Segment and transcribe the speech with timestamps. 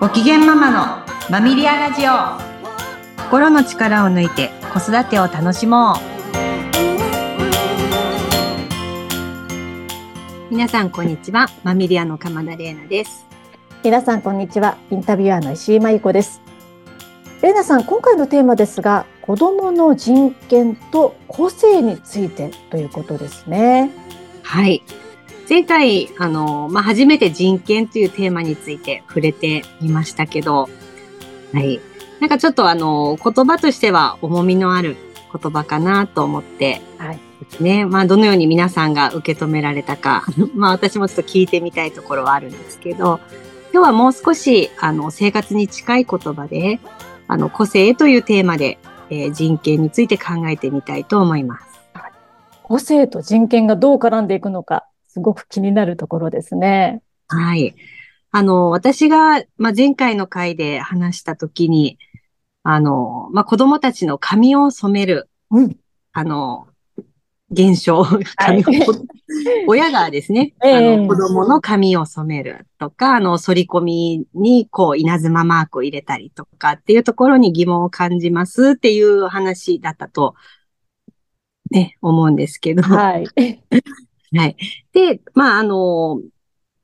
[0.00, 2.12] ご機嫌ママのマミリアラジオ。
[3.24, 5.96] 心の力を抜いて子育てを楽しもう。
[10.50, 13.26] 皆さんこんにちはマミリアの鎌田玲奈です。
[13.84, 16.40] 皆さんこんにちはインタビュアーの石井真由子です。
[17.42, 23.90] 玲奈さん今回のテーマですが子供の人権と個性についてということですね。
[24.44, 24.82] はい
[25.50, 30.68] 前回、あの、まあ、初めて人権というテーマについて触れてみましたけど、
[31.52, 31.80] はい。
[32.20, 34.96] なんかちょっとあの、言葉としては重みのある
[35.32, 37.20] 言葉かなと思って、はい。
[37.60, 37.84] ね。
[37.84, 40.24] まあ、どのように皆さんが受け止められたか、
[40.54, 43.18] まあ、私もちょっと聞いてみたいところはあるんですけど、
[43.72, 46.78] 今日はもう少し、あの、生活に近い言葉で、
[47.26, 48.78] あの、個性というテーマで、
[49.10, 51.66] えー、人権について考えてみたいと思います。
[52.62, 57.02] 個性と人権がどう絡んでいくのか、すごく気になるところですね。
[57.26, 57.74] はい。
[58.30, 61.98] あの、私が、まあ、前回の回で話したときに、
[62.62, 65.76] あの、まあ、子供たちの髪を染める、うん、
[66.12, 66.68] あの、
[67.50, 68.04] 現象、
[68.36, 80.36] 髪を、はい、親がですね、 えー、あの、子供の髪を染めるとか、あの、反り込みに、こう、稲妻マークを入れたりとかっていうところに疑問を感じますっていう話だったと、
[81.72, 82.82] ね、思うんですけど。
[82.82, 83.26] はい。
[84.32, 84.56] はい。
[84.92, 86.20] で、まあ、あの、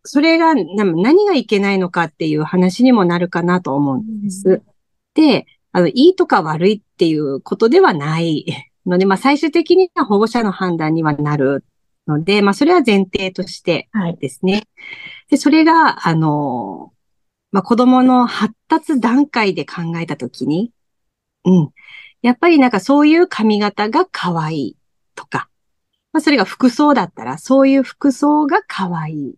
[0.03, 4.49] それが何がいけないのかっていう話にもなるかなと思うんです。
[4.49, 4.63] うん、
[5.15, 8.47] で、あの、いいとか悪いっていうことではない
[8.87, 11.65] ので、まあ、最終的には保護者の判断にはなる
[12.07, 13.89] ので、まあ、それは前提として
[14.21, 14.53] ですね。
[14.53, 14.67] はい、
[15.31, 16.93] で、それが、あの、
[17.53, 20.73] まあ、子供の発達段階で考えたときに、
[21.45, 21.71] うん。
[22.23, 24.77] やっぱりなんかそういう髪型が可愛い
[25.15, 25.49] とか、
[26.17, 29.35] まあ、それが服装だったら、そういう服装が可愛い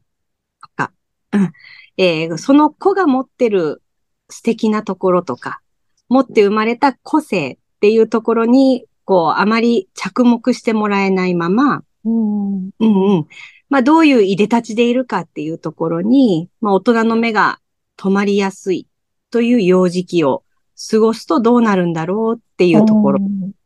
[0.62, 0.92] とか、
[1.32, 1.52] うん。
[1.96, 3.82] えー、その子が持ってる
[4.28, 5.60] 素敵なところとか、
[6.08, 13.26] 持って生まれた個性っていうところに、こう、あまり着目してもらえないまま、うん、うんうん
[13.70, 17.58] まあ、どういう入れ立ちでいるかっていうところに、まあ、大人の目が
[17.98, 18.86] 止まりやすい
[19.32, 20.44] という幼児期を
[20.90, 23.18] 過ごすとどうなるんだろうっていうところ。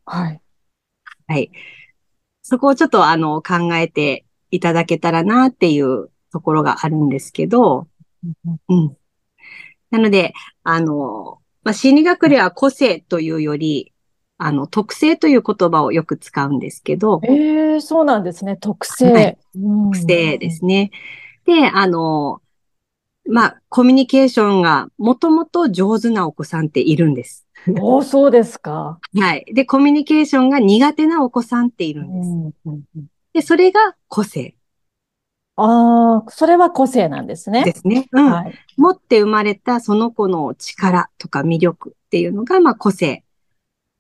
[0.07, 0.41] はい。
[1.27, 1.51] はい。
[2.43, 7.89] そこをちょっとあの考えていただけたらなっていうところがあるんですけど、
[8.69, 8.97] うん。
[9.91, 10.33] なので、
[10.65, 13.93] あの、まあ、心理学では個性というより、
[14.39, 17.21] あの、特性という言葉をよく使うんですけど。
[17.25, 18.57] ええー、そうなんですね。
[18.57, 19.13] 特性。
[19.13, 20.91] はい、特性ですね。
[21.45, 22.43] で、あの、
[23.29, 27.47] まあ、コミュニケーションがもともと上手なお子さんっているんです。
[27.81, 28.99] おお、そうですか。
[29.15, 29.45] はい。
[29.53, 32.29] で、コミュニケーションが苦手なお子さんっているんです。
[32.31, 34.57] うんうんうん、で、それが個性。
[35.57, 37.65] ああ、それは個性なんですね。
[37.65, 38.09] ですね。
[38.13, 38.31] うん。
[38.31, 43.25] はい、持って生まれたその子の力とか魅力っていうのが、まあ個性。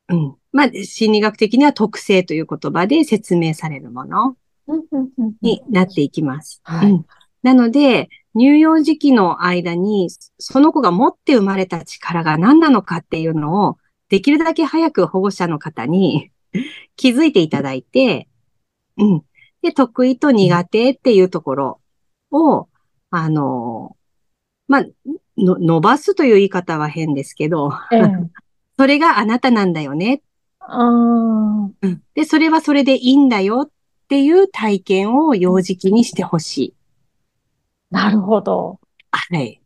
[0.08, 0.34] うん。
[0.50, 4.36] まあ、心理学的には特性という言葉で説明されるもの
[5.40, 6.60] になっていきます。
[6.64, 7.06] はい、うん。
[7.42, 10.08] なので、乳幼児期の間に、
[10.38, 16.30] その子が持って生まれた力が何なのかっていうのを、できるだけ早く保護者の方に
[16.96, 18.28] 気づいていただいて、
[18.98, 19.24] うん。
[19.62, 21.80] で、得意と苦手っていうところ
[22.30, 22.68] を、
[23.10, 23.96] あの、
[24.68, 24.84] まあ、
[25.38, 28.00] の、伸ばすという言い方は変ですけど、ええ、
[28.78, 30.22] それがあなたなんだよね。
[32.14, 33.70] で、それはそれでいいんだよっ
[34.08, 36.74] ていう体験を幼児期にしてほしい。
[37.92, 38.80] なるほど。
[39.10, 39.60] はい。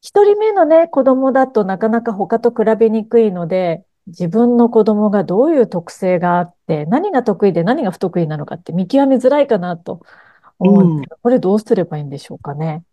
[0.00, 10.00] 一人目のね、子供だとなかなか他と比べにくいので、自分の子供がどういう特性があって、何が得意で何が不得意なのかって見極めづらいかなと
[10.58, 12.84] 思うんですけど、うん、これどうすればいいんでしょうかね。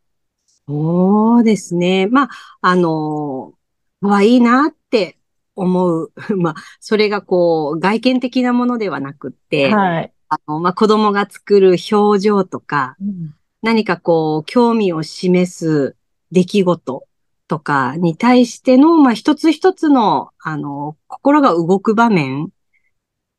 [0.68, 2.08] そうですね。
[2.08, 2.30] まあ、
[2.62, 3.54] あの、
[4.02, 5.18] はいいなって
[5.56, 6.12] 思う。
[6.36, 10.12] まあ、それがこう、外見的なものではなくって、はい。
[10.30, 15.96] あの、まあ、子供が作る表情とか、うん何かこう、興味を示す
[16.32, 17.04] 出来事
[17.48, 22.48] とかに対しての、まあ、一つ一つの、あの、心が動く場面っ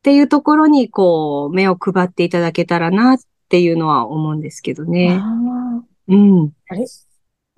[0.03, 3.19] ていうところに、こう、目を配っていただけたらなっ
[3.49, 5.21] ていうのは思うんですけどね。
[6.09, 6.53] うん。
[6.69, 6.85] あれ？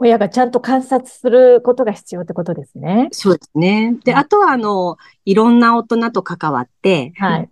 [0.02, 3.08] 親がちゃんと観察することが必要ってことですね。
[3.12, 3.98] そうですね。
[4.02, 4.96] で、あとは、あの、
[5.26, 7.50] いろんな大人と関わって、はい。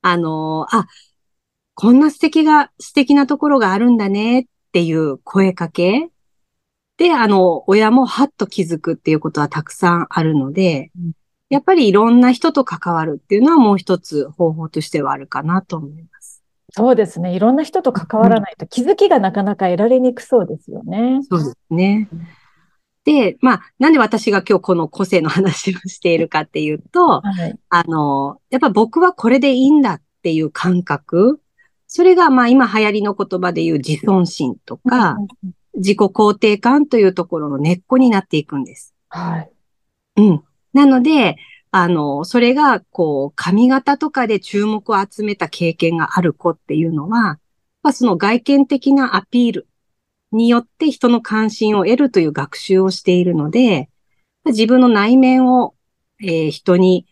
[0.00, 0.86] あの、あ、
[1.80, 6.10] こんな素敵が、素敵なところがあるんだねっていう声かけ
[6.98, 10.90] で、あの、親もはっと気づくっていうことはたくさんあるので、
[11.48, 16.44] やっぱりいろんな人と関わるっていうのはもう一つ方法としてはあるかなと思います。
[16.68, 17.34] そうですね。
[17.34, 21.20] いろんな人と関わらないと気づきがなかなか得られにくそうですよね。
[21.30, 22.10] そうですね。
[23.06, 31.40] で、まあ、なんで私が今日この個性の話をしているかっていうと、はい、あの、やっぱ僕はこれでいいんだっていう感覚、
[31.92, 35.16] それがまあ今流行りの言葉で言う自尊心とか、
[35.74, 38.94] 自己肯定感というところの根っこになっていくんです。
[39.08, 39.50] はい。
[40.18, 40.44] うん。
[40.72, 41.34] なので、
[41.72, 47.40] あの、それが、こう、髪型とかで注目を集めた経験がある子っていうのは、
[47.82, 49.66] まあ、その外見的なアピール
[50.30, 53.90] によって人の関心を得るという学習をしているので、
[54.44, 55.74] 自分の内面を、
[56.22, 57.06] えー、人に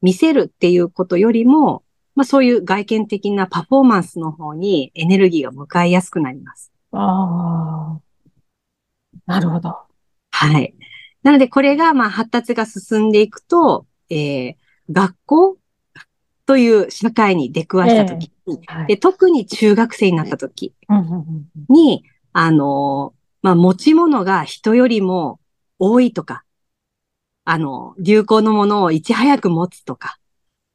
[0.00, 1.81] 見せるっていうことよりも、
[2.14, 6.72] まあ、そういう外見的なパフォーマンスの方にエネルギーが向かいやすくなります。
[6.92, 8.00] ああ。
[9.26, 9.76] なるほど。
[10.30, 10.74] はい。
[11.22, 14.54] なので、これが、まあ、発達が進んでいくと、えー、
[14.90, 15.56] 学校
[16.46, 20.74] という社会に出くわしたときに、えーはい、で、特に中学生になったとき
[21.68, 25.40] に、あの、まあ、持ち物が人よりも
[25.78, 26.44] 多いとか、
[27.44, 30.18] あの、流行のものをいち早く持つとか、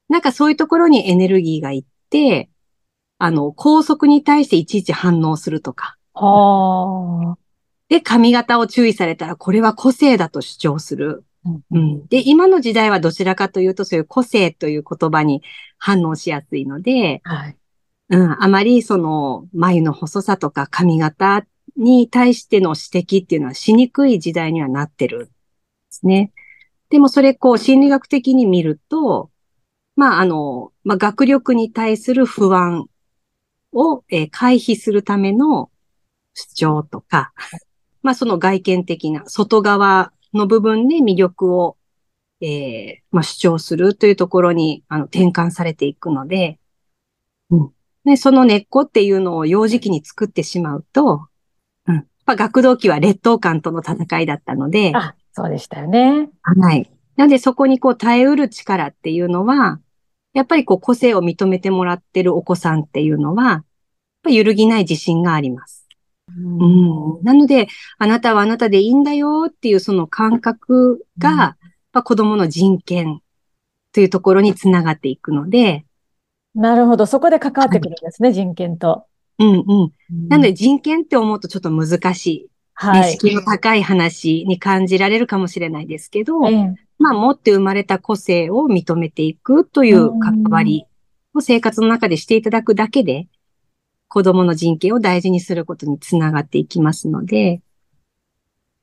[0.10, 2.50] なんかそういうところにエネルギーがいって、
[3.18, 5.98] あの、高速に対していちいち反応するとか。
[6.14, 7.38] はあ。
[7.90, 11.24] で、髪型を注意されたら、これは個性だと主張する。
[11.72, 15.42] うん、で、今の時代はどちらかというと、そういう個性という言葉に
[15.78, 17.58] 反応しやすいので、はい、
[18.10, 21.46] うん、あまりその眉の細さとか髪型
[21.76, 25.30] に対しての指摘っていうのはしにくい時代にはなってるんで
[25.90, 26.32] すね。
[26.90, 29.30] でもそれこう心理学的に見ると、
[29.98, 32.88] まああの、まあ学力に対する不安
[33.74, 35.70] を、えー、回避するための
[36.34, 37.34] 主張とか、
[38.04, 41.76] まあその外見的な外側の部分で魅力を、
[42.40, 46.60] えー、まあ主張するというところにあの転換されていくので、
[47.50, 47.72] うん。
[48.06, 51.28] で、その根っこっていうのを幼児期に作ってしまうと、
[51.88, 51.96] うん。
[52.26, 54.92] まあ、学童期は劣等感との戦いだったので。
[54.96, 56.30] あ、そうでしたよね。
[56.44, 56.90] はい。
[57.16, 59.80] なんでそこにこう耐えうる力っていうのは、
[60.38, 63.64] やっぱりこう個性を認めてもらってるお子さんっていうのは、やっ
[64.22, 65.88] ぱ揺るぎない自信があります。
[66.30, 67.68] うん、なので、
[67.98, 71.58] あなたはあなたでいいんだよっていうその感覚が、
[71.92, 73.24] うん、子供の人権
[73.92, 75.88] というところにつながっていくので。
[76.54, 77.08] なるほど。
[77.08, 79.08] そこで関わってくるんですね、はい、人権と。
[79.40, 80.28] うんうん。
[80.28, 82.48] なので人権って思うとちょっと難しい。
[82.76, 83.10] はい。
[83.10, 86.76] 意識の高い話に感じられるかもしれないですけど、えー、
[87.08, 90.86] まあ持って生まれた個性を認めていくという関わり
[91.34, 93.28] を生活の中でしていただくだけで、
[94.10, 97.62] 子供の人権を大事にすることにつながっていきますので、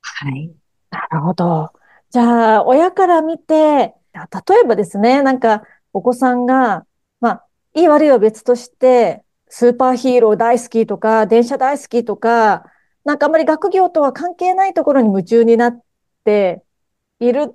[0.01, 0.51] はい。
[0.91, 1.73] なるほど。
[2.11, 5.63] じゃあ、親から見て、例えばですね、なんか、
[5.93, 6.87] お子さんが、
[7.21, 12.65] まあ、いい悪いは別として、スーパーヒーロー大好きとか、電車大好きとか、
[13.05, 15.83] なんかあんまり学業とは関係ないところに夢中になっ
[16.25, 16.63] て
[17.21, 17.55] いる。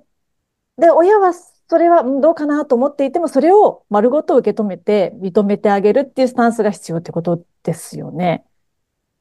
[0.80, 8.44] で、親はそれはどうかなと思っていても、それを丸ごと受け止めて認めてあげるっていうスタンスが必要ってことですよね。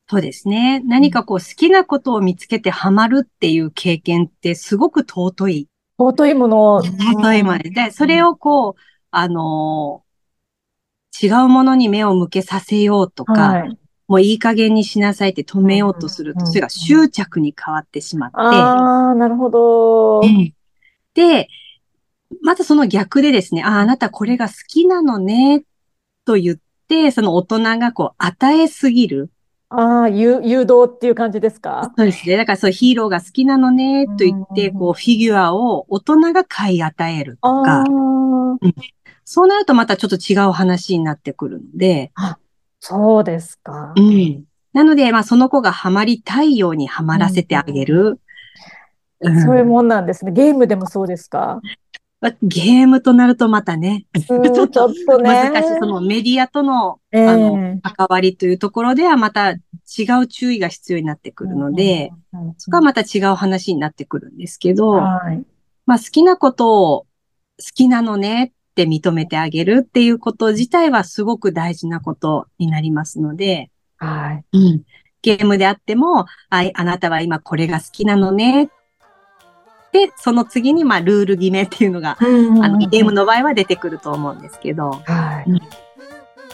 [0.08, 0.80] そうですね。
[0.80, 5.68] 何かこう好きなことを見つけてハマるっていう経験ってすごく尊い。
[6.00, 6.82] 尊いもの。
[6.82, 8.82] 尊いもので、それをこう、
[9.12, 13.78] あのー、違うものに目を向けさせようとか、はい、
[14.08, 18.38] もういい加減にしなさいって止めようとすると、それが執着に変わってしまって。
[18.38, 20.22] ああ、なるほど。
[21.13, 21.47] で、
[22.42, 25.63] またその逆でですね、あ、あなたこれが好きなのね、
[26.25, 29.31] と言って、その大人がこう与えすぎる。
[29.69, 31.92] ああ、誘導っていう感じですか？
[31.95, 32.37] そうですね。
[32.37, 38.73] だからそうヒーローが好きなのね、と言って、こうフィギュアを大人が買い与えるとか、うん、
[39.25, 42.11] そうなるとまたちょっと違う話になってくるので。
[42.16, 42.39] あ、
[42.80, 43.94] そうですか。
[43.95, 44.44] うん。
[44.73, 48.19] なので、まあその子がハマりたいようにハマらせてあげる。
[49.21, 50.31] うん、そういうもんなんですね。
[50.31, 51.61] ゲームでもそうですか？
[52.44, 55.80] ゲームとなるとまたね、 ちょっと難しい。
[55.80, 59.57] そのメディアとの、えー、あの、関わりというところではまた違
[60.21, 62.11] う注意が必要になってくるので、
[62.57, 65.44] そこはまた違う話になってくるんですけど、はい、
[65.85, 67.07] まあ好きなことを好
[67.73, 74.57] きなのねって認めてあげるっていうこと自体はすごく大事なことになりますので、はい。
[74.57, 74.81] うん。
[75.21, 78.69] ゲームであっても、ああなたは今これが好きなのね
[79.92, 85.62] で、その次に、まあ、ルール決めっていうのが、あの、ゲームの場合は出てくると思うんですけど、はい、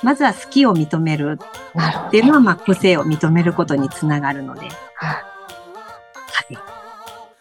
[0.03, 1.39] まずは好きを認める
[2.07, 4.61] っていうのは、まあ、個性を認めることにつながるので、
[4.95, 6.57] はい。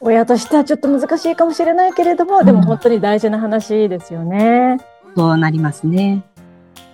[0.01, 4.79] 親としてはちょっと難しいかもしれないけれども、でも本当に大事な話ですよね。
[5.17, 6.25] そうなりますね。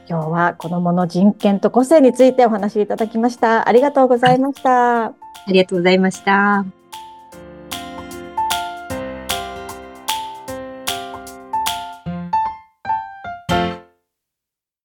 [0.08, 3.68] 今日は子供の人権と個性についてお話しいただきました。
[3.68, 5.06] ありがとうございました。
[5.06, 5.14] あ
[5.48, 6.79] りがとうございました。